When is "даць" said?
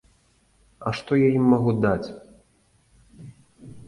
1.83-2.07